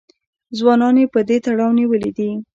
ځوانان 0.57 0.95
یې 1.01 1.05
په 1.13 1.19
دې 1.27 1.37
تړاو 1.45 1.77
نیولي 1.79 2.11
دي 2.17 2.29